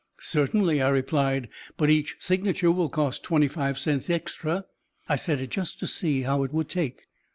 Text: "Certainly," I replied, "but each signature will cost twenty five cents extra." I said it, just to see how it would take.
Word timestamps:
"Certainly," 0.19 0.81
I 0.81 0.89
replied, 0.89 1.47
"but 1.77 1.91
each 1.91 2.15
signature 2.17 2.71
will 2.71 2.89
cost 2.89 3.21
twenty 3.21 3.47
five 3.47 3.77
cents 3.77 4.09
extra." 4.09 4.65
I 5.07 5.15
said 5.15 5.39
it, 5.39 5.51
just 5.51 5.77
to 5.79 5.85
see 5.85 6.23
how 6.23 6.41
it 6.41 6.51
would 6.51 6.69
take. 6.69 7.03